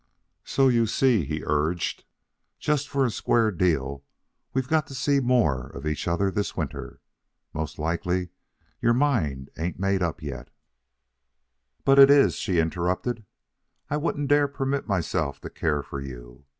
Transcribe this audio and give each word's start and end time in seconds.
"So 0.43 0.67
you 0.67 0.87
see," 0.87 1.25
he 1.25 1.43
urged, 1.45 2.05
"just 2.57 2.89
for 2.89 3.05
a 3.05 3.11
square 3.11 3.51
deal 3.51 4.03
we've 4.51 4.67
got 4.67 4.87
to 4.87 4.95
see 4.95 5.17
some 5.17 5.25
more 5.25 5.67
of 5.67 5.85
each 5.85 6.07
other 6.07 6.31
this 6.31 6.57
winter. 6.57 6.99
Most 7.53 7.77
likely 7.77 8.29
your 8.81 8.95
mind 8.95 9.51
ain't 9.59 9.77
made 9.77 10.01
up 10.01 10.23
yet" 10.23 10.49
"But 11.85 11.99
it 11.99 12.09
is," 12.09 12.33
she 12.33 12.57
interrupted. 12.57 13.25
"I 13.91 13.97
wouldn't 13.97 14.29
dare 14.29 14.47
permit 14.47 14.87
myself 14.87 15.39
to 15.41 15.51
care 15.51 15.83
for 15.83 16.01
you. 16.01 16.45